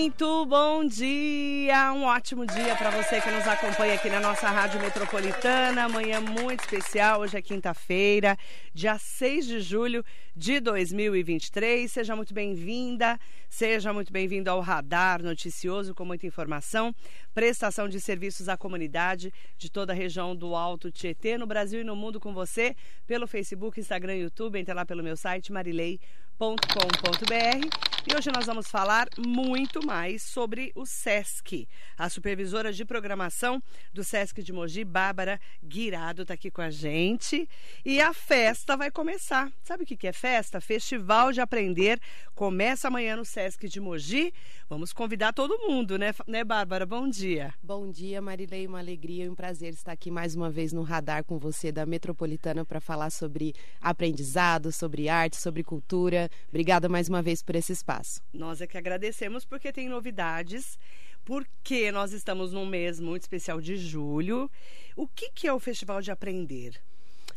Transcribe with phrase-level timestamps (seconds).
[0.00, 4.80] Muito bom dia, um ótimo dia para você que nos acompanha aqui na nossa Rádio
[4.80, 5.84] Metropolitana.
[5.84, 8.34] Amanhã muito especial, hoje é quinta-feira,
[8.72, 10.02] dia 6 de julho
[10.34, 11.92] de 2023.
[11.92, 16.94] Seja muito bem-vinda, seja muito bem-vindo ao Radar Noticioso com muita informação,
[17.34, 21.84] prestação de serviços à comunidade de toda a região do Alto Tietê, no Brasil e
[21.84, 22.74] no mundo com você,
[23.06, 24.58] pelo Facebook, Instagram e YouTube.
[24.58, 27.89] Entre lá pelo meu site marilei.com.br.
[28.06, 31.68] E hoje nós vamos falar muito mais sobre o SESC.
[31.98, 37.46] A supervisora de programação do SESC de Mogi, Bárbara Guirado, está aqui com a gente.
[37.84, 39.52] E a festa vai começar.
[39.62, 40.62] Sabe o que é festa?
[40.62, 42.00] Festival de Aprender.
[42.34, 44.32] Começa amanhã no SESC de Mogi.
[44.66, 46.86] Vamos convidar todo mundo, né, né Bárbara?
[46.86, 47.52] Bom dia.
[47.62, 48.66] Bom dia, Marilei.
[48.66, 51.84] Uma alegria e um prazer estar aqui mais uma vez no radar com você da
[51.84, 56.30] Metropolitana para falar sobre aprendizado, sobre arte, sobre cultura.
[56.48, 57.89] Obrigada mais uma vez por esse espaço.
[58.32, 60.78] Nós é que agradecemos porque tem novidades,
[61.24, 64.48] porque nós estamos num mês muito especial de julho.
[64.94, 66.80] O que, que é o Festival de Aprender?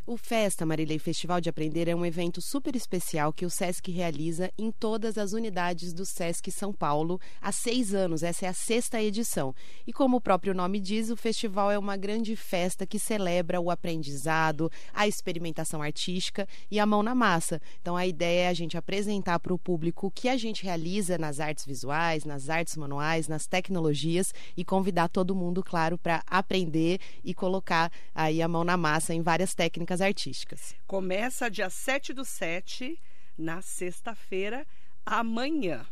[0.06, 4.52] O Festa Marilei Festival de Aprender é um evento super especial que o SESC realiza
[4.58, 8.22] em todas as unidades do SESC São Paulo há seis anos.
[8.22, 9.56] Essa é a sexta edição.
[9.88, 13.72] E como o próprio nome diz, o festival é uma grande festa que celebra o
[13.72, 17.62] aprendizado, a experimentação artística e a mão na massa.
[17.82, 21.18] Então a ideia é a gente apresentar para o público o que a gente realiza
[21.18, 27.00] nas artes visuais, nas artes manuais, nas tecnologias e convidar todo mundo, claro, para aprender
[27.24, 30.76] e colocar aí a mão na massa em várias técnicas técnicas artísticas.
[30.88, 33.00] Começa dia 7 do 7,
[33.38, 34.66] na sexta-feira,
[35.06, 35.86] amanhã.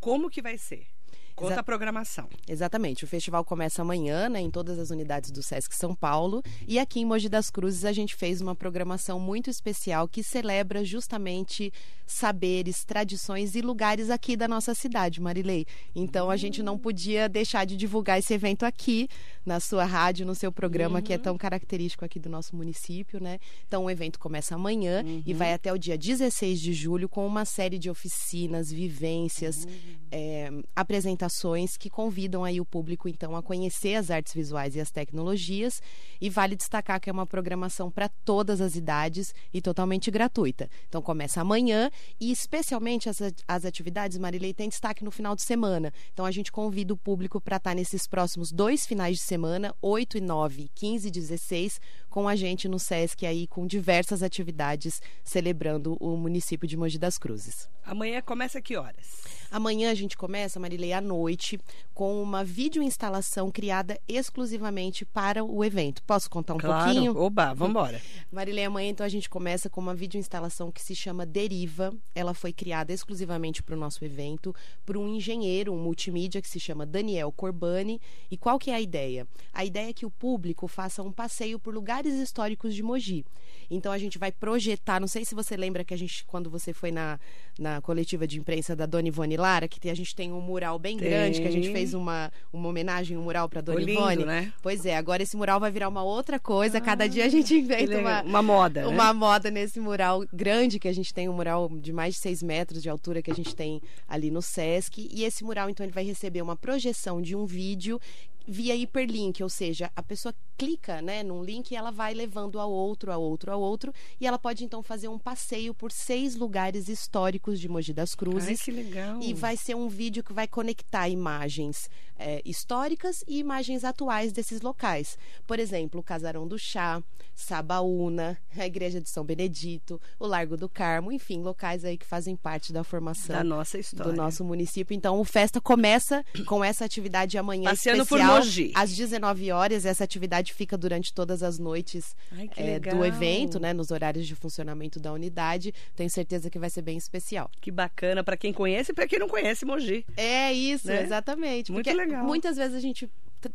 [0.00, 0.86] Como que vai ser?
[1.34, 2.28] Conta Exa a programação.
[2.48, 3.04] Exatamente.
[3.04, 6.42] O festival começa amanhã, né, em todas as unidades do Sesc São Paulo.
[6.68, 10.84] E aqui em Mogi das Cruzes a gente fez uma programação muito especial que celebra
[10.84, 11.72] justamente
[12.06, 15.66] saberes, tradições e lugares aqui da nossa cidade, Marilei.
[15.94, 19.08] Então a gente não podia deixar de divulgar esse evento aqui
[19.44, 21.04] na sua rádio, no seu programa, uhum.
[21.04, 21.22] que é uhum.
[21.22, 23.38] tão característico aqui do nosso município, né?
[23.66, 25.22] Então o evento começa amanhã uhum.
[25.24, 29.96] e vai até o dia 16 de julho com uma série de oficinas, vivências, uhum.
[30.10, 31.31] é, apresentações
[31.76, 35.82] que convidam aí o público então a conhecer as artes visuais e as tecnologias.
[36.20, 40.68] E vale destacar que é uma programação para todas as idades e totalmente gratuita.
[40.88, 45.92] Então começa amanhã e especialmente as, as atividades, Marilei, tem destaque no final de semana.
[46.12, 50.18] Então a gente convida o público para estar nesses próximos dois finais de semana, 8
[50.18, 55.96] e 9, 15 e 16, com a gente no SESC aí com diversas atividades celebrando
[56.00, 57.68] o município de Mogi das Cruzes.
[57.84, 59.41] Amanhã começa que horas?
[59.52, 61.60] Amanhã a gente começa, Marilei, à noite,
[61.92, 66.02] com uma videoinstalação criada exclusivamente para o evento.
[66.04, 66.84] Posso contar um claro.
[66.86, 67.14] pouquinho?
[67.18, 68.00] Oba, vamos embora.
[68.30, 71.92] Marilei, amanhã então a gente começa com uma videoinstalação que se chama Deriva.
[72.14, 74.54] Ela foi criada exclusivamente para o nosso evento,
[74.86, 78.00] por um engenheiro, um multimídia que se chama Daniel Corbani.
[78.30, 79.26] E qual que é a ideia?
[79.52, 83.22] A ideia é que o público faça um passeio por lugares históricos de Mogi.
[83.70, 86.72] Então a gente vai projetar, não sei se você lembra que a gente, quando você
[86.72, 87.20] foi na,
[87.58, 91.08] na coletiva de imprensa da Dona Ivone Que a gente tem um mural bem tem.
[91.08, 94.24] grande, que a gente fez uma, uma homenagem, um mural para Dona Lindo, Ivone.
[94.24, 94.52] Né?
[94.62, 97.54] Pois é, agora esse mural vai virar uma outra coisa, ah, cada dia a gente
[97.54, 98.88] inventa uma, uma moda.
[98.88, 99.12] Uma né?
[99.12, 102.82] moda nesse mural grande que a gente tem, um mural de mais de seis metros
[102.82, 105.08] de altura que a gente tem ali no Sesc.
[105.12, 108.00] E esse mural, então, ele vai receber uma projeção de um vídeo
[108.46, 112.66] via hiperlink, ou seja, a pessoa clica né, num link e ela vai levando a
[112.66, 116.88] outro, a outro, a outro, e ela pode então fazer um passeio por seis lugares
[116.88, 118.60] históricos de Mogi das Cruzes.
[118.60, 119.20] Ai, que legal!
[119.20, 121.88] E vai ser um vídeo que vai conectar imagens
[122.18, 125.18] é, históricas e imagens atuais desses locais.
[125.46, 127.02] Por exemplo, o Casarão do Chá,
[127.34, 132.36] Sabaúna, a Igreja de São Benedito, o Largo do Carmo, enfim, locais aí que fazem
[132.36, 134.12] parte da formação da nossa história.
[134.12, 134.94] do nosso município.
[134.94, 138.72] Então, o Festa começa com essa atividade amanhã Passeando especial, Mogi.
[138.74, 139.84] às 19 horas.
[139.84, 144.34] Essa atividade fica durante todas as noites Ai, é, do evento, né, nos horários de
[144.34, 145.74] funcionamento da unidade.
[145.94, 147.50] Tenho certeza que vai ser bem especial.
[147.60, 150.04] Que bacana para quem conhece e para quem não conhece Mogi.
[150.16, 151.02] É isso, né?
[151.02, 151.70] exatamente.
[151.72, 152.24] Muito legal.
[152.24, 153.08] Muitas vezes a gente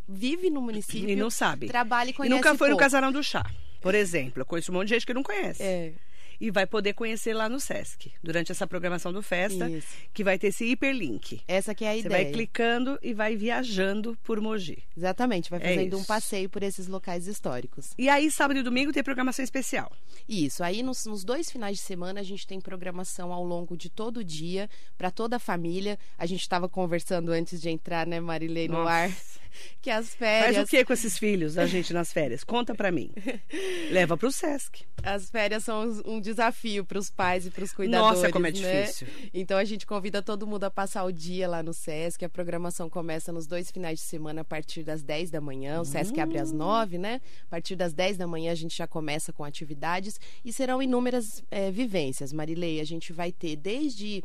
[0.08, 1.68] vive no município e não sabe.
[1.68, 2.72] Trabalha e conhece E nunca foi pouco.
[2.72, 3.46] no Casarão do Chá,
[3.82, 4.42] por exemplo.
[4.42, 5.64] Eu conheço um monte de gente que não conhece.
[5.64, 5.94] É
[6.40, 9.88] e vai poder conhecer lá no Sesc, durante essa programação do Festa, Isso.
[10.14, 11.42] que vai ter esse hiperlink.
[11.48, 12.18] Essa que é a Você ideia.
[12.18, 14.84] Você vai clicando e vai viajando por Mogi.
[14.96, 17.92] Exatamente, vai é fazendo é um passeio por esses locais históricos.
[17.98, 19.92] E aí, sábado e domingo, tem programação especial.
[20.28, 23.90] Isso, aí nos, nos dois finais de semana a gente tem programação ao longo de
[23.90, 25.98] todo o dia, para toda a família.
[26.18, 28.92] A gente estava conversando antes de entrar, né, Marilei, no Nossa.
[28.92, 29.12] ar
[29.82, 30.56] que as férias.
[30.56, 32.44] Faz o que com esses filhos da gente nas férias?
[32.44, 33.12] Conta para mim.
[33.92, 34.86] Leva para o Sesc.
[35.04, 38.20] As férias são um desafio para os pais e para os cuidadores.
[38.22, 38.84] Nossa, como é né?
[38.84, 39.08] difícil.
[39.34, 42.26] Então a gente convida todo mundo a passar o dia lá no SESC.
[42.26, 45.82] A programação começa nos dois finais de semana a partir das 10 da manhã.
[45.82, 47.22] O SESC abre às 9, né?
[47.44, 51.44] A partir das 10 da manhã a gente já começa com atividades e serão inúmeras
[51.50, 52.34] é, vivências.
[52.34, 54.24] Marilei, a gente vai ter desde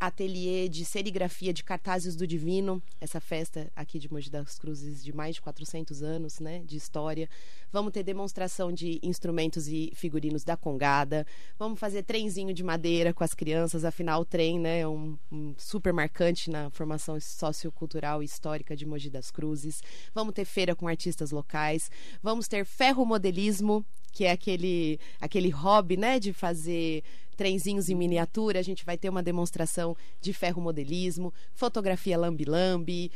[0.00, 5.12] ateliê de serigrafia de cartazes do Divino, essa festa aqui de Mogi das Cruzes de
[5.12, 7.28] mais de 400 anos, né, de história.
[7.70, 11.26] Vamos ter demonstração de instrumentos e figurinos da Congada.
[11.58, 15.54] Vamos fazer trenzinho de madeira com as crianças, afinal o trem, né, é um, um
[15.58, 19.82] super marcante na formação sociocultural e histórica de Mogi das Cruzes.
[20.14, 21.90] Vamos ter feira com artistas locais.
[22.22, 27.02] Vamos ter ferromodelismo, que é aquele aquele hobby, né, de fazer
[27.36, 33.10] trenzinhos em miniatura, a gente vai ter uma demonstração de ferromodelismo, fotografia lambi-lambi.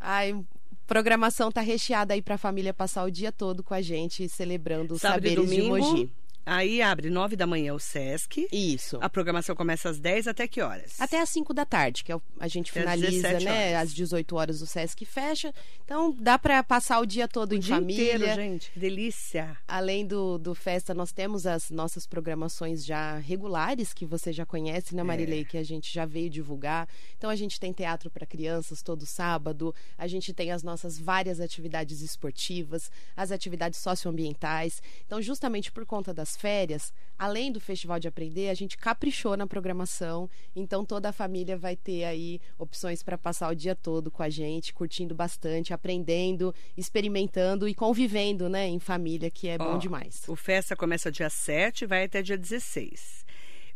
[0.00, 0.34] Ai,
[0.84, 4.94] programação tá recheada aí para a família passar o dia todo com a gente celebrando
[4.94, 6.10] os Sábado saberes de Mogi.
[6.50, 8.48] Aí abre 9 da manhã o SESC.
[8.50, 8.98] Isso.
[9.02, 10.98] A programação começa às 10 até que horas?
[10.98, 13.68] Até às 5 da tarde, que é a gente Até finaliza, 17 né?
[13.70, 13.82] horas.
[13.82, 15.52] Às 18 horas o Sesc fecha.
[15.84, 18.14] Então dá para passar o dia todo em o dia família.
[18.14, 18.70] inteiro, gente.
[18.74, 19.58] Delícia.
[19.68, 24.94] Além do, do festa, nós temos as nossas programações já regulares, que você já conhece,
[24.94, 25.44] né, Marilei?
[25.44, 26.88] Que a gente já veio divulgar.
[27.18, 31.40] Então, a gente tem teatro para crianças todo sábado, a gente tem as nossas várias
[31.40, 34.82] atividades esportivas, as atividades socioambientais.
[35.06, 39.46] Então, justamente por conta das férias, além do Festival de Aprender, a gente caprichou na
[39.46, 40.30] programação.
[40.54, 44.30] Então, toda a família vai ter aí opções para passar o dia todo com a
[44.30, 50.22] gente, curtindo bastante, aprendendo, experimentando e convivendo, né, em família, que é bom Ó, demais.
[50.28, 53.26] O festa começa dia 7 e vai até dia 16.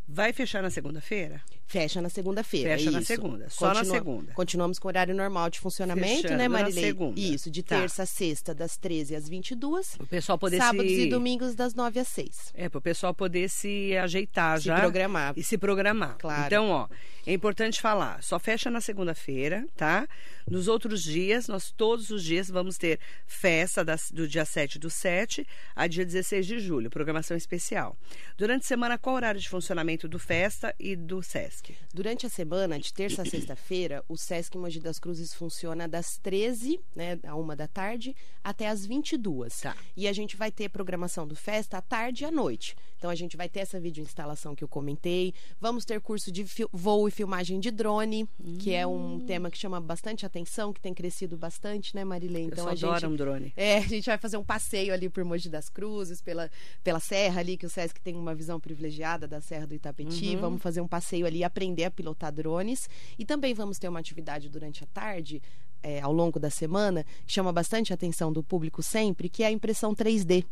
[0.07, 1.41] Vai fechar na segunda-feira?
[1.67, 2.77] Fecha na segunda-feira.
[2.77, 3.07] Fecha na isso.
[3.07, 4.33] segunda, só na segunda.
[4.35, 6.85] Continuamos com o horário normal de funcionamento, Fechando né, na Marilei?
[6.85, 7.19] segunda.
[7.19, 7.79] Isso, de Tá.
[7.81, 9.95] terça a sexta, das 13 às 22.
[9.99, 11.01] O pessoal poder Sábados se...
[11.07, 12.53] e domingos, das 9 às 6.
[12.55, 14.79] É, para o pessoal poder se ajeitar Se já.
[14.81, 15.33] programar.
[15.37, 16.17] E se programar.
[16.19, 16.47] Claro.
[16.47, 16.89] Então, ó,
[17.27, 20.07] é importante falar, só fecha na segunda-feira, tá?
[20.51, 24.91] Nos outros dias, nós todos os dias vamos ter festa das- do dia 7 do
[24.91, 27.97] 7 a dia 16 de julho, programação especial.
[28.37, 31.62] Durante a semana, qual o horário de funcionamento do festa e do SESC?
[31.93, 36.81] Durante a semana, de terça a sexta-feira, o Sesc Mogi das Cruzes funciona das 13,
[36.95, 39.61] né, a uma da tarde, até as 22.
[39.61, 39.77] Tá.
[39.97, 42.75] E a gente vai ter programação do festa à tarde e à noite.
[43.03, 45.35] Então a gente vai ter essa videoinstalação que eu comentei.
[45.61, 48.29] Vamos ter curso de voo e filmagem de drone,
[48.61, 49.27] que é um Hum.
[49.27, 52.45] tema que chama bastante atenção, que tem crescido bastante, né, Marilei?
[52.45, 53.53] Então, Eu a gente um drone.
[53.57, 56.49] é, a gente vai fazer um passeio ali por Mogi das Cruzes, pela,
[56.85, 60.37] pela serra ali, que o Sesc tem uma visão privilegiada da Serra do Itapetí.
[60.37, 60.41] Uhum.
[60.41, 62.89] Vamos fazer um passeio ali, aprender a pilotar drones.
[63.19, 65.43] E também vamos ter uma atividade durante a tarde,
[65.83, 69.47] é, ao longo da semana, que chama bastante a atenção do público sempre, que é
[69.47, 70.45] a impressão 3D.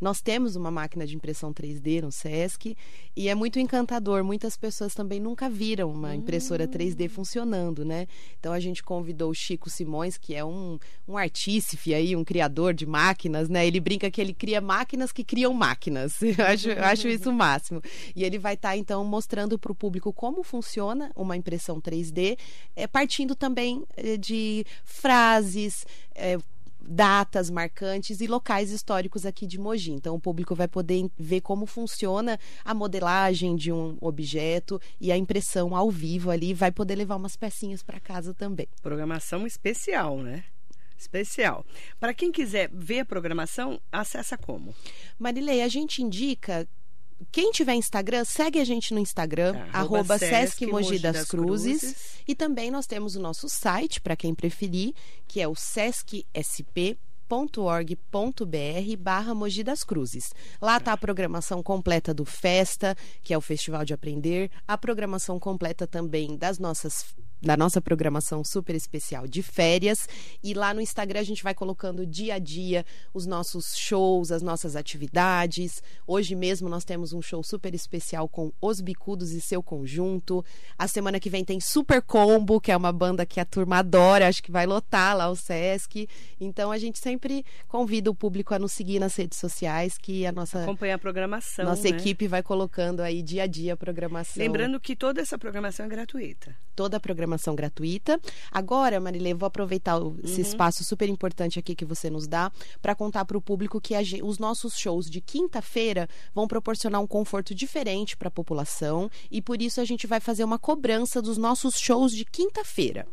[0.00, 2.76] Nós temos uma máquina de impressão 3D no SESC
[3.14, 4.24] e é muito encantador.
[4.24, 8.06] Muitas pessoas também nunca viram uma impressora 3D funcionando, né?
[8.38, 12.74] Então a gente convidou o Chico Simões, que é um, um artífice aí, um criador
[12.74, 13.66] de máquinas, né?
[13.66, 16.20] Ele brinca que ele cria máquinas que criam máquinas.
[16.42, 17.80] Eu acho, eu acho isso o máximo.
[18.16, 22.38] E ele vai estar, então, mostrando para o público como funciona uma impressão 3D,
[22.74, 25.86] é, partindo também eh, de frases.
[26.14, 26.38] eh,
[26.86, 29.92] datas marcantes e locais históricos aqui de Mogi.
[29.92, 35.16] Então, o público vai poder ver como funciona a modelagem de um objeto e a
[35.16, 36.54] impressão ao vivo ali.
[36.54, 38.68] Vai poder levar umas pecinhas para casa também.
[38.82, 40.44] Programação especial, né?
[40.98, 41.66] Especial.
[41.98, 44.74] Para quem quiser ver a programação, acessa como?
[45.18, 46.68] Marilei, a gente indica.
[47.30, 51.80] Quem tiver Instagram, segue a gente no Instagram, Tá, arroba Sesc Mogi das, das Cruzes.
[51.80, 52.22] Cruzes.
[52.26, 54.94] E também nós temos o nosso site, para quem preferir,
[55.28, 56.26] que é o sescsp.org.br
[58.98, 60.32] barra Mogi das Cruzes.
[60.60, 65.38] Lá está a programação completa do Festa, que é o Festival de Aprender, a programação
[65.38, 70.08] completa também das nossas da nossa programação super especial de férias.
[70.42, 74.42] E lá no Instagram a gente vai colocando dia a dia os nossos shows, as
[74.42, 75.82] nossas atividades.
[76.06, 80.44] Hoje mesmo nós temos um show super especial com Os Bicudos e seu conjunto.
[80.78, 84.28] A semana que vem tem Super Combo, que é uma banda que a turma adora,
[84.28, 86.08] acho que vai lotar lá o Sesc.
[86.40, 90.30] Então a gente sempre convida o público a nos seguir nas redes sociais, que a
[90.32, 91.64] nossa, Acompanhar a programação.
[91.64, 91.88] nossa né?
[91.90, 94.40] equipe vai colocando aí dia a dia a programação.
[94.42, 96.54] Lembrando que toda essa programação é gratuita.
[96.76, 98.20] toda a programação gratuita.
[98.50, 100.48] Agora, Marilê, vou aproveitar o- esse Uhum.
[100.48, 104.02] espaço super importante aqui que você nos dá para contar para o público que a
[104.22, 109.62] os nossos shows de quinta-feira vão proporcionar um conforto diferente para a população e por
[109.62, 113.06] isso a gente vai fazer uma cobrança dos nossos shows de quinta-feira.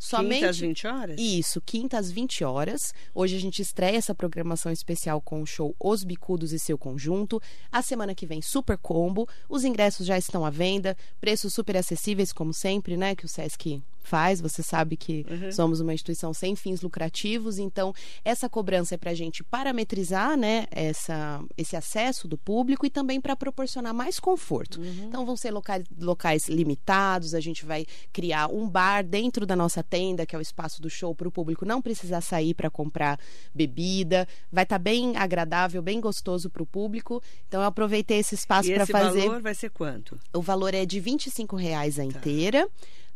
[0.00, 0.38] Somente...
[0.38, 1.20] Quinta às 20 horas?
[1.20, 2.94] Isso, quinta às 20 horas.
[3.14, 7.40] Hoje a gente estreia essa programação especial com o show Os Bicudos e seu conjunto.
[7.70, 9.28] A semana que vem, super combo.
[9.46, 13.14] Os ingressos já estão à venda, preços super acessíveis, como sempre, né?
[13.14, 14.40] Que o Sesc faz.
[14.40, 15.52] Você sabe que uhum.
[15.52, 17.92] somos uma instituição sem fins lucrativos, então
[18.24, 23.20] essa cobrança é para a gente parametrizar, né, essa, esse acesso do público e também
[23.20, 24.80] para proporcionar mais conforto.
[24.80, 25.06] Uhum.
[25.08, 27.34] Então vão ser locais, locais limitados.
[27.34, 30.90] A gente vai criar um bar dentro da nossa tenda, que é o espaço do
[30.90, 33.18] show, para o público não precisar sair para comprar
[33.54, 34.26] bebida.
[34.50, 37.22] Vai estar tá bem agradável, bem gostoso para o público.
[37.48, 39.20] Então eu aproveitei esse espaço para fazer.
[39.20, 40.18] O valor vai ser quanto?
[40.34, 42.02] O valor é de 25 reais a
[42.50, 42.70] tá.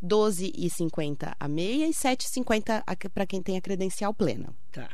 [0.05, 0.15] Inteira.
[0.15, 4.53] 12,50 a meia e 7,50 para quem tem a credencial plena.
[4.71, 4.89] Tá.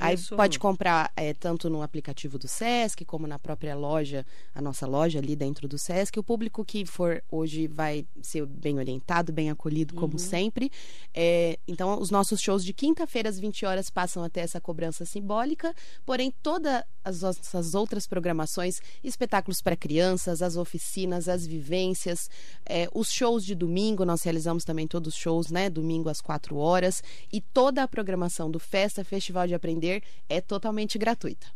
[0.00, 4.86] Aí pode comprar é, tanto no aplicativo do Sesc, como na própria loja, a nossa
[4.86, 6.18] loja ali dentro do Sesc.
[6.18, 10.18] O público que for hoje vai ser bem orientado, bem acolhido, como uhum.
[10.18, 10.70] sempre.
[11.12, 15.74] É, então, os nossos shows de quinta-feira às 20 horas passam até essa cobrança simbólica,
[16.04, 22.28] porém, todas as nossas outras programações, espetáculos para crianças, as oficinas, as vivências,
[22.64, 25.70] é, os shows de domingo, nós realizamos também todos os shows, né?
[25.70, 27.02] Domingo às 4 horas,
[27.32, 31.48] e toda a programação do Festa Festival de aprender é totalmente gratuita.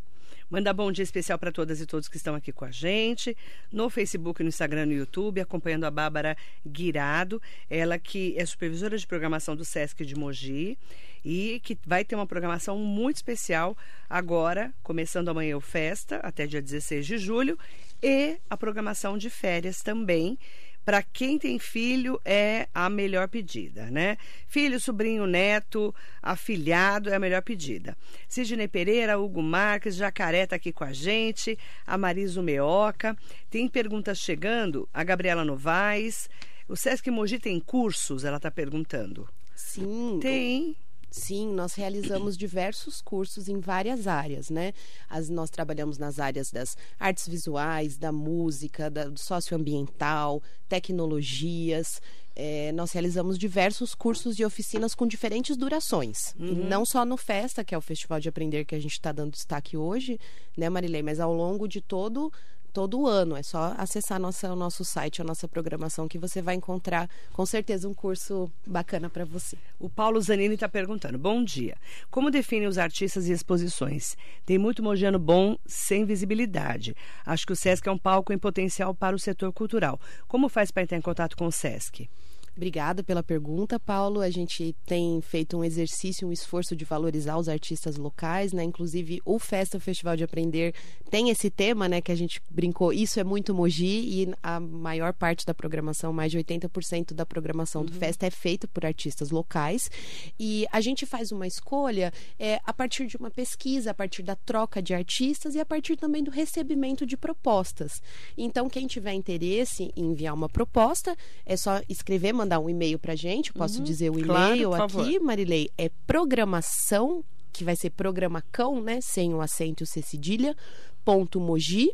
[0.50, 3.36] Mandar bom dia especial para todas e todos que estão aqui com a gente,
[3.70, 6.36] no Facebook, no Instagram, no YouTube, acompanhando a Bárbara
[6.66, 10.76] Guirado, ela que é supervisora de programação do Sesc de Mogi
[11.24, 13.76] e que vai ter uma programação muito especial
[14.08, 17.56] agora, começando amanhã o Festa, até dia 16 de julho,
[18.02, 20.36] e a programação de férias também
[20.84, 24.16] para quem tem filho é a melhor pedida, né?
[24.46, 27.96] Filho, sobrinho, neto, afilhado é a melhor pedida.
[28.28, 33.16] Sidney Pereira, Hugo Marques, Jacaré está aqui com a gente, a Marisa Meoca.
[33.48, 36.28] Tem perguntas chegando, a Gabriela Novaes.
[36.68, 38.24] O Sesc Mogi tem cursos?
[38.24, 39.28] Ela está perguntando.
[39.54, 40.18] Sim.
[40.20, 40.76] Tem.
[41.10, 44.72] Sim, nós realizamos diversos cursos em várias áreas, né?
[45.08, 52.00] As, nós trabalhamos nas áreas das artes visuais, da música, da, do socioambiental, tecnologias.
[52.36, 56.32] É, nós realizamos diversos cursos e oficinas com diferentes durações.
[56.38, 56.68] Uhum.
[56.68, 59.32] não só no Festa, que é o Festival de Aprender que a gente está dando
[59.32, 60.18] destaque hoje,
[60.56, 61.02] né, Marilei?
[61.02, 62.32] Mas ao longo de todo
[62.70, 63.36] todo ano.
[63.36, 67.44] É só acessar nossa, o nosso site, a nossa programação, que você vai encontrar com
[67.44, 69.58] certeza um curso bacana para você.
[69.78, 71.76] O Paulo Zanini está perguntando: Bom dia.
[72.10, 74.16] Como definem os artistas e exposições?
[74.46, 76.96] Tem muito mogiano bom sem visibilidade.
[77.26, 80.00] Acho que o SESC é um palco em potencial para o setor cultural.
[80.26, 82.08] Como faz para entrar em contato com o SESC?
[82.56, 84.20] Obrigada pela pergunta, Paulo.
[84.20, 88.64] A gente tem feito um exercício, um esforço de valorizar os artistas locais, né?
[88.64, 90.74] Inclusive, o Festa o Festival de Aprender
[91.10, 92.00] tem esse tema, né?
[92.00, 96.30] Que a gente brincou, isso é muito Mogi e a maior parte da programação, mais
[96.30, 97.86] de 80% da programação uhum.
[97.86, 99.90] do Festa é feita por artistas locais.
[100.38, 104.36] E a gente faz uma escolha é, a partir de uma pesquisa, a partir da
[104.36, 108.02] troca de artistas e a partir também do recebimento de propostas.
[108.36, 111.16] Então, quem tiver interesse em enviar uma proposta,
[111.46, 113.52] é só escrever, mandar um e-mail para gente.
[113.52, 115.20] Posso uhum, dizer o e-mail claro, aqui, favor.
[115.20, 115.70] Marilei?
[115.76, 119.00] É programação, que vai ser programacão, né?
[119.00, 120.56] Sem o acento e o C cedilha,
[121.04, 121.92] ponto mogi,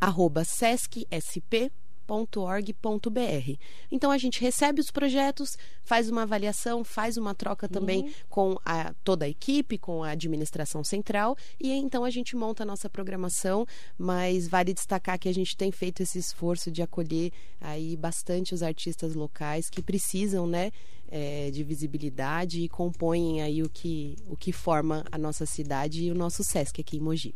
[0.00, 1.70] arroba sescsp
[2.06, 3.58] www.org.br.
[3.90, 8.10] Então a gente recebe os projetos, faz uma avaliação, faz uma troca também uhum.
[8.28, 12.66] com a, toda a equipe, com a administração central e então a gente monta a
[12.66, 13.66] nossa programação,
[13.98, 18.62] mas vale destacar que a gente tem feito esse esforço de acolher aí bastante os
[18.62, 20.70] artistas locais que precisam, né,
[21.08, 26.10] é, de visibilidade e compõem aí o que, o que forma a nossa cidade e
[26.10, 27.34] o nosso SESC aqui em Mogi.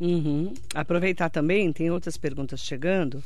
[0.00, 0.54] Uhum.
[0.74, 3.22] Aproveitar também, tem outras perguntas chegando.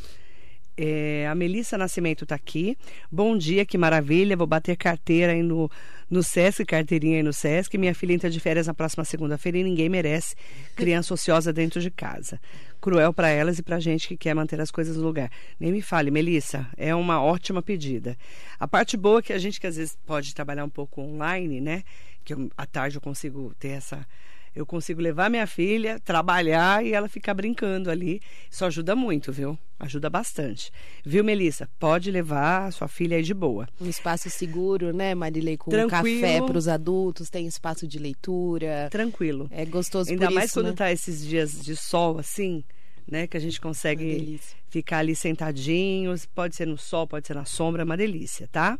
[0.76, 2.76] É, a Melissa Nascimento está aqui.
[3.10, 4.36] Bom dia, que maravilha.
[4.36, 5.70] Vou bater carteira aí no,
[6.08, 7.76] no Sesc, carteirinha aí no Sesc.
[7.76, 10.34] Minha filha entra de férias na próxima segunda-feira e ninguém merece
[10.74, 12.40] criança ociosa dentro de casa.
[12.80, 15.30] Cruel para elas e para gente que quer manter as coisas no lugar.
[15.60, 18.16] Nem me fale, Melissa, é uma ótima pedida.
[18.58, 21.60] A parte boa é que a gente que às vezes pode trabalhar um pouco online,
[21.60, 21.82] né?
[22.24, 24.06] Que eu, à tarde eu consigo ter essa
[24.54, 28.20] eu consigo levar minha filha, trabalhar e ela ficar brincando ali.
[28.50, 29.58] Isso ajuda muito, viu?
[29.78, 30.70] Ajuda bastante.
[31.04, 31.68] Viu, Melissa?
[31.78, 33.66] Pode levar a sua filha aí de boa.
[33.80, 35.56] Um espaço seguro, né, Marilei?
[35.56, 36.20] Com Tranquilo.
[36.20, 38.88] café para os adultos, tem espaço de leitura.
[38.90, 39.48] Tranquilo.
[39.50, 40.76] É gostoso Ainda mais isso, quando né?
[40.76, 42.62] tá esses dias de sol assim
[43.06, 43.26] né?
[43.26, 47.82] Que a gente consegue ficar ali sentadinhos, pode ser no sol, pode ser na sombra,
[47.82, 48.78] é uma delícia, tá?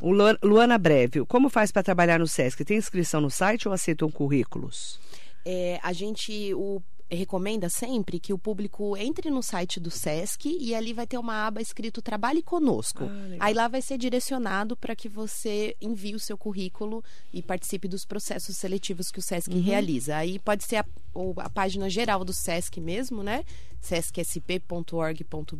[0.00, 2.64] O Luana Breve, como faz para trabalhar no SESC?
[2.64, 5.00] Tem inscrição no site ou aceitam currículos?
[5.44, 6.80] É, a gente, o
[7.14, 11.46] recomenda sempre que o público entre no site do SESC e ali vai ter uma
[11.46, 13.04] aba escrito Trabalhe Conosco.
[13.04, 17.02] Ah, Aí lá vai ser direcionado para que você envie o seu currículo
[17.32, 19.62] e participe dos processos seletivos que o SESC uhum.
[19.62, 20.16] realiza.
[20.16, 23.44] Aí pode ser a, ou a página geral do SESC mesmo, né?
[23.80, 25.54] sescsp.org.br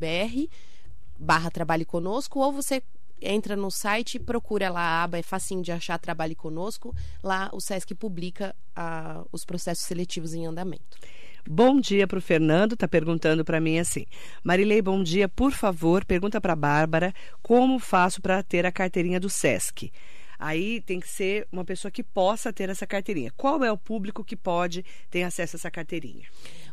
[1.19, 2.83] barra Trabalhe Conosco, ou você
[3.21, 6.95] entra no site, procura lá a aba, é facinho de achar Trabalhe Conosco.
[7.23, 10.99] Lá o SESC publica ah, os processos seletivos em andamento.
[11.47, 14.07] Bom dia para o Fernando, está perguntando para mim assim.
[14.43, 15.29] Marilei, bom dia.
[15.29, 19.93] Por favor, pergunta para a Bárbara como faço para ter a carteirinha do SESC.
[20.39, 23.31] Aí tem que ser uma pessoa que possa ter essa carteirinha.
[23.37, 26.27] Qual é o público que pode ter acesso a essa carteirinha?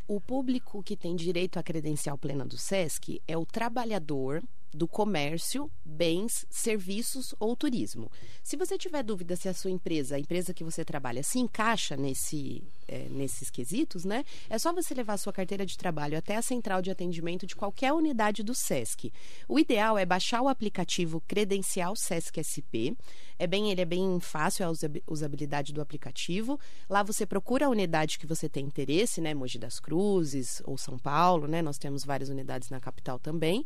[0.07, 4.41] O público que tem direito à credencial plena do SESC é o trabalhador
[4.73, 8.09] do comércio, bens, serviços ou turismo.
[8.41, 11.97] Se você tiver dúvida se a sua empresa, a empresa que você trabalha, se encaixa
[11.97, 14.23] nesse, é, nesses quesitos, né?
[14.49, 17.55] É só você levar a sua carteira de trabalho até a central de atendimento de
[17.55, 19.11] qualquer unidade do SESC.
[19.47, 22.95] O ideal é baixar o aplicativo Credencial SESC SP.
[23.37, 24.71] É bem, ele é bem fácil a
[25.07, 26.59] usabilidade do aplicativo.
[26.89, 29.33] Lá você procura a unidade que você tem interesse, né?
[29.33, 31.61] Mogi das Cruzes ou São Paulo, né?
[31.61, 33.65] Nós temos várias unidades na capital também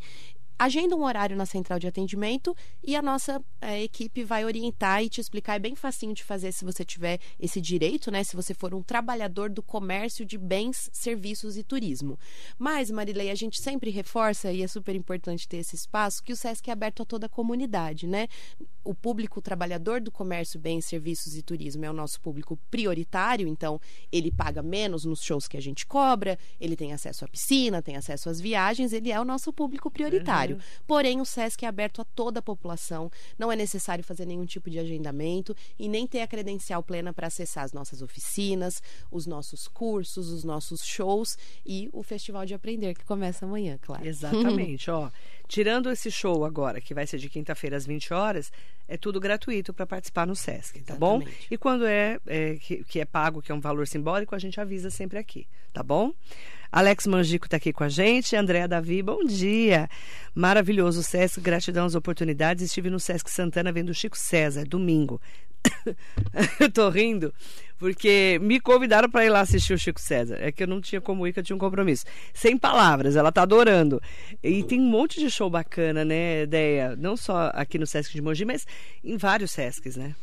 [0.58, 5.10] agenda um horário na central de atendimento e a nossa é, equipe vai orientar e
[5.10, 5.56] te explicar.
[5.56, 8.24] É bem facinho de fazer se você tiver esse direito, né?
[8.24, 12.18] Se você for um trabalhador do comércio de bens, serviços e turismo.
[12.58, 16.36] Mas, Marilei, a gente sempre reforça, e é super importante ter esse espaço, que o
[16.36, 18.28] SESC é aberto a toda a comunidade, né?
[18.84, 23.80] O público trabalhador do comércio, bens, serviços e turismo é o nosso público prioritário, então
[24.12, 27.96] ele paga menos nos shows que a gente cobra, ele tem acesso à piscina, tem
[27.96, 30.45] acesso às viagens, ele é o nosso público prioritário.
[30.54, 30.84] Necessário.
[30.88, 34.70] Porém, o SESC é aberto a toda a população, não é necessário fazer nenhum tipo
[34.70, 39.68] de agendamento e nem ter a credencial plena para acessar as nossas oficinas, os nossos
[39.68, 44.08] cursos, os nossos shows e o Festival de Aprender, que começa amanhã, claro.
[44.08, 45.10] Exatamente, ó.
[45.48, 48.52] Tirando esse show agora, que vai ser de quinta-feira às 20 horas,
[48.88, 51.00] é tudo gratuito para participar no SESC, tá Exatamente.
[51.00, 51.32] bom?
[51.50, 54.60] E quando é, é que, que, é pago, que é um valor simbólico, a gente
[54.60, 56.14] avisa sempre aqui, tá bom?
[56.72, 58.36] Alex Mangico está aqui com a gente.
[58.36, 59.88] Andréa Davi, bom dia.
[60.34, 62.66] Maravilhoso Sesc, gratidão às oportunidades.
[62.66, 65.22] Estive no Sesc Santana vendo Chico César, domingo.
[66.60, 67.34] eu tô rindo
[67.78, 70.38] porque me convidaram para ir lá assistir o Chico César.
[70.40, 72.06] É que eu não tinha como ir, que eu tinha um compromisso.
[72.34, 74.02] Sem palavras, ela tá adorando.
[74.42, 78.22] E tem um monte de show bacana, né, ideia, não só aqui no Sesc de
[78.22, 78.66] Mogi, mas
[79.04, 80.16] em vários Sescs, né?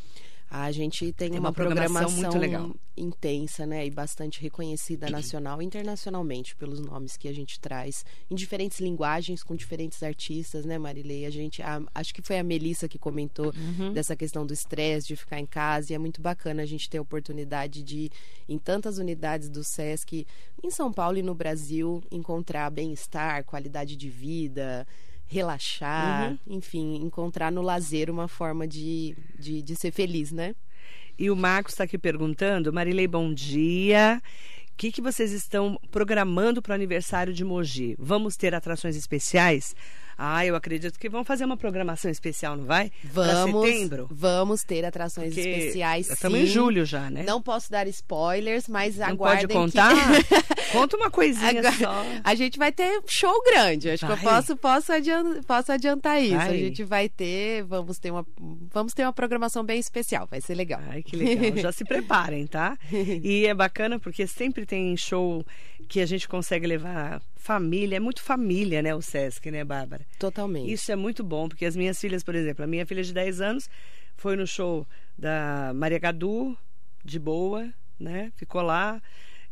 [0.55, 2.77] A gente tem, tem uma, uma, programação, programação muito legal.
[2.95, 3.87] intensa, né?
[3.87, 9.43] E bastante reconhecida nacional e internacionalmente pelos nomes que a gente traz em diferentes linguagens,
[9.43, 11.25] com diferentes artistas, né, Marilei?
[11.25, 13.95] A gente, a, acho que foi a Melissa que comentou uhum.
[13.95, 16.99] dessa questão do estresse, de ficar em casa, e é muito bacana a gente ter
[16.99, 18.11] a oportunidade de,
[18.47, 20.27] em tantas unidades do SESC,
[20.63, 24.87] em São Paulo e no Brasil, encontrar bem-estar, qualidade de vida
[25.33, 26.39] relaxar, uhum.
[26.47, 30.55] enfim, encontrar no lazer uma forma de, de, de ser feliz, né?
[31.19, 34.21] E o Marcos está aqui perguntando, Marilei, bom dia.
[34.73, 37.95] O que, que vocês estão programando para o aniversário de Mogi?
[37.99, 39.75] Vamos ter atrações especiais?
[40.25, 42.93] Ah, eu acredito que vão fazer uma programação especial, não vai?
[43.03, 43.67] Vamos.
[43.67, 44.07] setembro.
[44.09, 46.09] Vamos ter atrações Porque especiais.
[46.09, 47.25] Estamos em julho já, né?
[47.25, 49.49] Não posso dar spoilers, mas não aguardem.
[49.49, 49.91] Pode contar?
[50.23, 50.53] Que...
[50.71, 52.05] Conta uma coisinha Agora, só.
[52.23, 53.91] A gente vai ter show grande.
[53.91, 54.17] Acho vai.
[54.17, 56.37] que eu posso, posso, adiantar, posso adiantar isso.
[56.37, 56.51] Vai.
[56.51, 58.25] A gente vai ter, vamos ter uma,
[58.73, 60.29] vamos ter uma programação bem especial.
[60.31, 60.81] Vai ser legal.
[60.89, 61.57] Ai, que legal.
[61.57, 62.79] Já se preparem, tá?
[63.23, 65.45] E é bacana porque sempre tem show
[65.93, 70.07] que a gente consegue levar família, é muito família, né, o SESC, né, Bárbara?
[70.19, 70.73] Totalmente.
[70.73, 73.43] Isso é muito bom, porque as minhas filhas, por exemplo, a minha filha de 10
[73.43, 73.69] anos
[74.17, 74.87] foi no show
[75.19, 76.57] da Maria Gadu,
[77.05, 77.69] de boa,
[78.01, 78.33] né?
[78.37, 79.03] Ficou lá.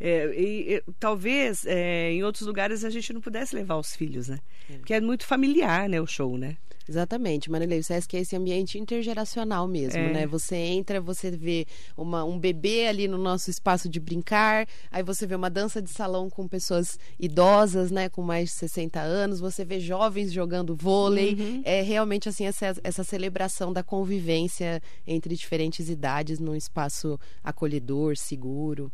[0.00, 4.28] É, e, e, talvez é, em outros lugares a gente não pudesse levar os filhos,
[4.28, 4.38] né?
[4.68, 4.78] É.
[4.78, 6.56] Porque é muito familiar, né, o show, né?
[6.90, 10.12] Exatamente, Marilei, o SESC é esse ambiente intergeracional mesmo, é.
[10.12, 10.26] né?
[10.26, 11.64] Você entra, você vê
[11.96, 15.88] uma, um bebê ali no nosso espaço de brincar, aí você vê uma dança de
[15.88, 18.08] salão com pessoas idosas, né?
[18.08, 21.34] Com mais de 60 anos, você vê jovens jogando vôlei.
[21.34, 21.62] Uhum.
[21.64, 28.90] É realmente, assim, essa, essa celebração da convivência entre diferentes idades num espaço acolhedor, seguro.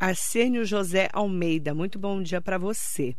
[0.00, 3.16] Arsênio José Almeida, muito bom dia para você.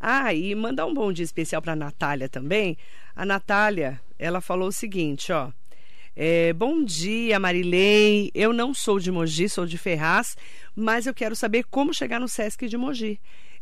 [0.00, 2.76] Ah, e mandar um bom dia especial para a Natália também.
[3.14, 5.52] A Natália, ela falou o seguinte, ó.
[6.16, 8.30] É, bom dia, Marilei.
[8.34, 10.36] Eu não sou de Mogi, sou de Ferraz,
[10.74, 13.20] mas eu quero saber como chegar no Sesc de Mogi.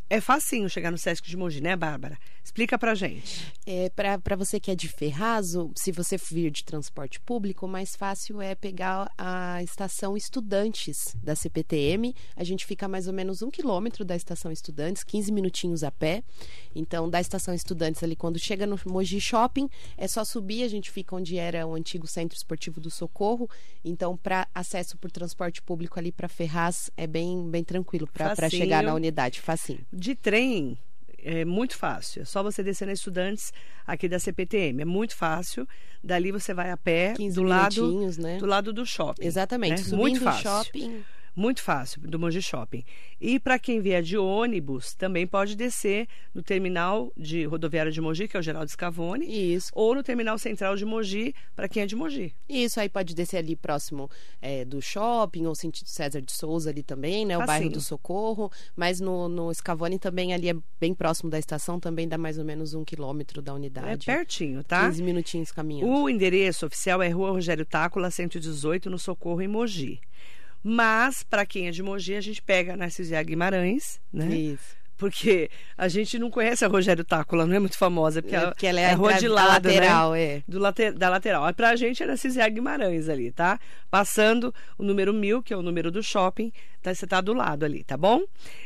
[0.08, 2.18] É facinho chegar no Sesc de Mogi, né, Bárbara?
[2.42, 3.52] Explica pra gente.
[3.66, 7.96] É, para você que é de Ferrazo, se você vir de transporte público, o mais
[7.96, 12.14] fácil é pegar a estação Estudantes da CPTM.
[12.36, 16.22] A gente fica mais ou menos um quilômetro da estação Estudantes, 15 minutinhos a pé.
[16.74, 20.64] Então, da estação Estudantes ali, quando chega no Mogi Shopping, é só subir.
[20.64, 23.48] A gente fica onde era o antigo Centro Esportivo do Socorro.
[23.82, 28.82] Então, para acesso por transporte público ali para Ferraz, é bem, bem tranquilo para chegar
[28.82, 29.40] na unidade.
[29.40, 29.80] Facinho.
[29.94, 30.76] De trem,
[31.22, 32.22] é muito fácil.
[32.22, 33.52] É só você descer na Estudantes
[33.86, 34.82] aqui da CPTM.
[34.82, 35.66] É muito fácil.
[36.02, 38.38] Dali você vai a pé do lado, né?
[38.38, 39.24] do lado do shopping.
[39.24, 39.90] Exatamente.
[39.90, 39.96] Né?
[39.96, 40.42] Muito fácil.
[40.42, 41.04] shopping
[41.36, 42.84] muito fácil, do Mogi Shopping.
[43.20, 48.28] E para quem vier de ônibus, também pode descer no terminal de rodoviária de Mogi,
[48.28, 49.26] que é o Geraldo Scavone.
[49.26, 49.70] Isso.
[49.74, 52.34] Ou no terminal central de Mogi, para quem é de Mogi.
[52.48, 56.82] Isso, aí pode descer ali próximo é, do shopping, ou sentido César de Souza ali
[56.82, 57.36] também, né?
[57.36, 58.50] O bairro do Socorro.
[58.76, 62.44] Mas no, no Scavone também ali é bem próximo da estação, também dá mais ou
[62.44, 64.10] menos um quilômetro da unidade.
[64.10, 64.86] É pertinho, tá?
[64.86, 65.90] 15 minutinhos caminhando.
[65.90, 70.00] O endereço oficial é Rua Rogério Tácula, 118, no Socorro, em Mogi.
[70.66, 74.34] Mas, para quem é de Mogi, a gente pega Narciso Guimarães, né?
[74.34, 74.74] Isso.
[74.96, 78.66] Porque a gente não conhece a Rogério Tácula, não é muito famosa, porque, é, porque
[78.66, 80.22] ela é, é a rua de lado, lateral, né?
[80.22, 80.42] é.
[80.48, 81.52] Do later, da lateral.
[81.52, 83.58] Para a gente é Narciso Guimarães ali, tá?
[83.90, 86.50] Passando o número mil, que é o número do shopping,
[86.80, 88.22] tá, você tá do lado ali, tá bom?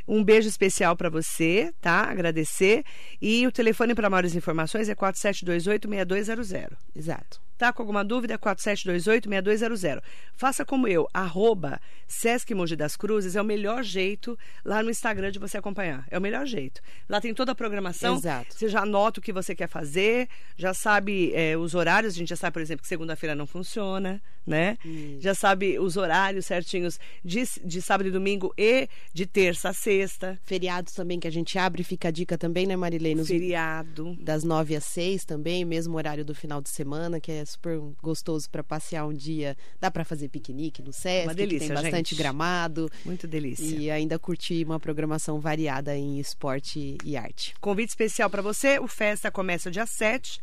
[0.06, 2.02] Um beijo especial para você, tá?
[2.02, 2.84] Agradecer.
[3.20, 6.76] E o telefone para maiores informações é 4728-6200.
[6.94, 7.47] Exato.
[7.58, 8.38] Tá com alguma dúvida?
[8.38, 10.00] 4728-6200.
[10.34, 15.32] Faça como eu, arroba Sesc Mogi das Cruzes, é o melhor jeito lá no Instagram
[15.32, 16.06] de você acompanhar.
[16.08, 16.80] É o melhor jeito.
[17.08, 18.16] Lá tem toda a programação.
[18.16, 18.54] Exato.
[18.54, 22.14] Você já anota o que você quer fazer, já sabe é, os horários.
[22.14, 24.78] A gente já sabe, por exemplo, que segunda-feira não funciona, né?
[24.84, 25.20] Isso.
[25.20, 30.38] Já sabe os horários certinhos de, de sábado e domingo e de terça a sexta.
[30.44, 33.24] Feriados também que a gente abre, fica a dica também, né, Marilene?
[33.24, 34.16] Feriado.
[34.20, 38.48] Das nove às seis também, mesmo horário do final de semana, que é super gostoso
[38.50, 39.56] para passear um dia.
[39.80, 42.18] Dá para fazer piquenique no Sesc, uma delícia, que tem bastante gente.
[42.18, 42.90] gramado.
[43.04, 43.64] Muito delícia.
[43.64, 47.54] E ainda curtir uma programação variada em esporte e arte.
[47.60, 50.40] Convite especial para você, o Festa começa dia 7,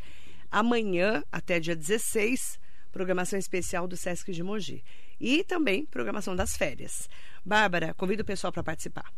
[0.51, 2.59] amanhã até dia 16,
[2.91, 4.83] programação especial do Sesc de Mogi.
[5.19, 7.09] E também programação das férias.
[7.45, 9.11] Bárbara, convido o pessoal para participar.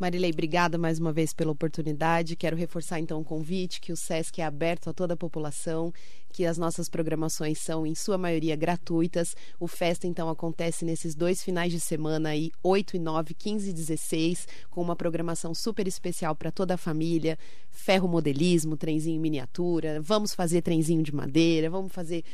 [0.00, 2.34] Marilei, obrigada mais uma vez pela oportunidade.
[2.34, 5.92] Quero reforçar então o convite que o SESC é aberto a toda a população,
[6.32, 9.36] que as nossas programações são em sua maioria gratuitas.
[9.60, 13.72] O festa então acontece nesses dois finais de semana aí, 8 e 9, 15 e
[13.74, 20.00] 16, com uma programação super especial para toda a família, ferro modelismo, trenzinho em miniatura,
[20.00, 22.24] vamos fazer trenzinho de madeira, vamos fazer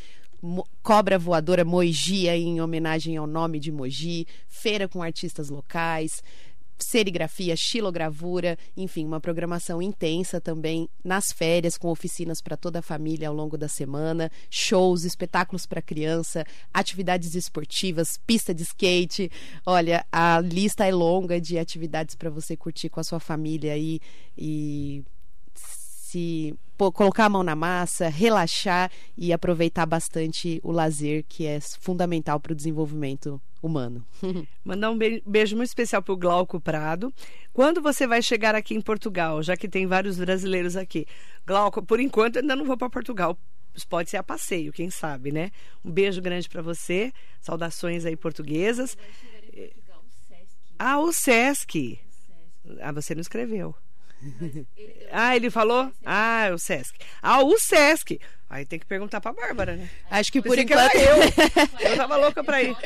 [0.82, 6.22] Cobra Voadora Mogi em homenagem ao nome de Mogi, feira com artistas locais,
[6.78, 13.28] serigrafia, xilogravura, enfim, uma programação intensa também nas férias, com oficinas para toda a família
[13.28, 19.30] ao longo da semana, shows, espetáculos para criança, atividades esportivas, pista de skate.
[19.64, 24.00] Olha, a lista é longa de atividades para você curtir com a sua família aí
[24.36, 25.04] e
[25.54, 31.58] se pô, colocar a mão na massa, relaxar e aproveitar bastante o lazer, que é
[31.60, 34.06] fundamental para o desenvolvimento humano.
[34.64, 37.12] Mandar um beijo muito especial para o Glauco Prado.
[37.52, 41.06] Quando você vai chegar aqui em Portugal, já que tem vários brasileiros aqui?
[41.46, 43.38] Glauco, por enquanto ainda não vou para Portugal.
[43.88, 45.50] Pode ser a passeio, quem sabe, né?
[45.84, 47.12] Um beijo grande para você.
[47.40, 48.96] Saudações aí portuguesas.
[50.78, 51.98] Ah, o Sesc.
[52.80, 53.74] Ah, você não escreveu.
[55.12, 55.92] ah, ele falou?
[56.04, 56.98] Ah, o Sesc.
[57.22, 58.18] Ah, o Sesc.
[58.48, 59.90] Aí tem que perguntar pra Bárbara, né?
[60.08, 60.92] Acho que por enquanto...
[60.92, 61.90] Que eu.
[61.90, 62.76] eu tava louca pra ir.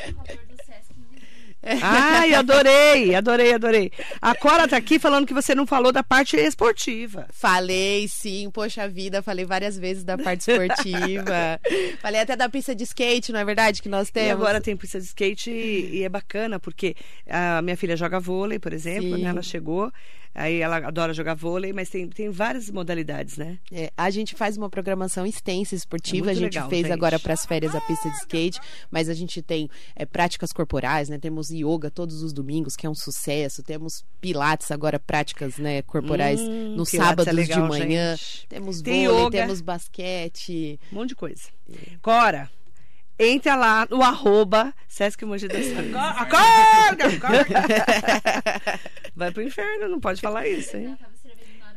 [1.62, 3.92] Ai, adorei, adorei, adorei.
[4.20, 7.26] A Cora tá aqui falando que você não falou da parte esportiva.
[7.32, 11.60] Falei, sim, poxa vida, falei várias vezes da parte esportiva.
[12.00, 14.28] falei até da pista de skate, não é verdade, que nós temos.
[14.28, 16.96] E agora tem pista de skate e, e é bacana, porque
[17.28, 19.28] a minha filha joga vôlei, por exemplo, né?
[19.28, 19.92] Ela chegou,
[20.34, 23.58] Aí ela adora jogar vôlei, mas tem, tem várias modalidades, né?
[23.72, 26.28] É, a gente faz uma programação extensa esportiva.
[26.28, 26.92] É a gente legal, fez gente.
[26.92, 31.08] agora para as férias a pista de skate, mas a gente tem é, práticas corporais,
[31.08, 31.18] né?
[31.18, 33.62] Temos yoga todos os domingos, que é um sucesso.
[33.62, 38.16] Temos pilates agora, práticas né, corporais hum, no sábado é legal, de manhã.
[38.16, 38.46] Gente.
[38.48, 40.78] Temos tem vôlei, temos basquete.
[40.92, 41.42] Um monte de coisa.
[42.02, 42.50] Cora,
[43.20, 45.94] entra lá no arroba Sesc Mogi das Cruzes.
[45.94, 47.06] Acorda!
[47.06, 48.80] Acorda!
[49.14, 50.96] Vai pro inferno, não pode falar isso, hein?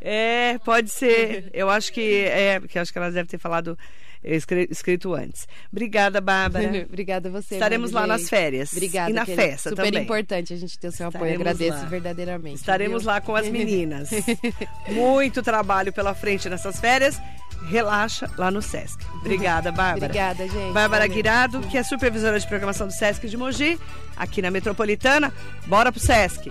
[0.01, 1.49] É, pode ser.
[1.53, 3.77] Eu acho que é, porque acho que elas devem ter falado
[4.23, 5.47] escrito antes.
[5.71, 6.85] Obrigada, Bárbara.
[6.87, 7.55] Obrigada a você.
[7.55, 8.71] Estaremos lá nas férias.
[8.71, 9.09] Obrigada.
[9.09, 9.91] E na festa super também.
[9.91, 11.23] Super importante a gente ter o seu apoio.
[11.25, 11.89] Estaremos Agradeço lá.
[11.89, 12.55] verdadeiramente.
[12.55, 13.11] Estaremos viu?
[13.11, 14.09] lá com as meninas.
[14.89, 17.19] Muito trabalho pela frente nessas férias.
[17.67, 18.99] Relaxa lá no SESC.
[19.21, 20.05] Obrigada, Bárbara.
[20.05, 20.73] Obrigada, gente.
[20.73, 21.15] Bárbara Valeu.
[21.15, 23.79] Guirado, que é supervisora de programação do SESC de Mogi,
[24.15, 25.33] aqui na Metropolitana.
[25.67, 26.49] Bora pro SESC.